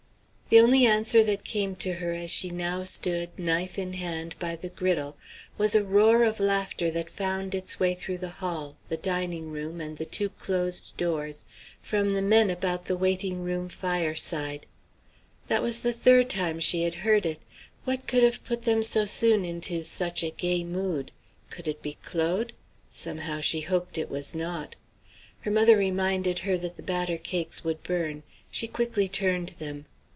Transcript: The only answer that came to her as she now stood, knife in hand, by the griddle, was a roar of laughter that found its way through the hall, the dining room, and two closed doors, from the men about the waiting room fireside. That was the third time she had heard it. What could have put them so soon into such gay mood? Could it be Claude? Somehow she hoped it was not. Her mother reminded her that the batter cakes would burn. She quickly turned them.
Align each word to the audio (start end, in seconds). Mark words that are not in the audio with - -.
The 0.51 0.59
only 0.59 0.85
answer 0.85 1.23
that 1.23 1.45
came 1.45 1.77
to 1.77 1.93
her 1.93 2.11
as 2.11 2.29
she 2.29 2.49
now 2.49 2.83
stood, 2.83 3.29
knife 3.39 3.79
in 3.79 3.93
hand, 3.93 4.35
by 4.37 4.57
the 4.57 4.67
griddle, 4.67 5.15
was 5.57 5.75
a 5.75 5.83
roar 5.85 6.25
of 6.25 6.41
laughter 6.41 6.91
that 6.91 7.09
found 7.09 7.55
its 7.55 7.79
way 7.79 7.93
through 7.93 8.17
the 8.17 8.31
hall, 8.41 8.75
the 8.89 8.97
dining 8.97 9.51
room, 9.51 9.79
and 9.79 9.97
two 10.11 10.27
closed 10.27 10.91
doors, 10.97 11.45
from 11.79 12.09
the 12.15 12.21
men 12.21 12.49
about 12.49 12.83
the 12.87 12.97
waiting 12.97 13.43
room 13.45 13.69
fireside. 13.69 14.65
That 15.47 15.61
was 15.61 15.83
the 15.83 15.93
third 15.93 16.29
time 16.29 16.59
she 16.59 16.83
had 16.83 16.95
heard 16.95 17.25
it. 17.25 17.39
What 17.85 18.05
could 18.05 18.23
have 18.23 18.43
put 18.43 18.63
them 18.63 18.83
so 18.83 19.05
soon 19.05 19.45
into 19.45 19.85
such 19.85 20.25
gay 20.35 20.65
mood? 20.65 21.13
Could 21.49 21.65
it 21.69 21.81
be 21.81 21.93
Claude? 22.03 22.51
Somehow 22.89 23.39
she 23.39 23.61
hoped 23.61 23.97
it 23.97 24.09
was 24.11 24.35
not. 24.35 24.75
Her 25.43 25.51
mother 25.51 25.77
reminded 25.77 26.39
her 26.39 26.57
that 26.57 26.75
the 26.75 26.83
batter 26.83 27.17
cakes 27.17 27.63
would 27.63 27.83
burn. 27.83 28.23
She 28.51 28.67
quickly 28.67 29.07
turned 29.07 29.53
them. 29.57 29.85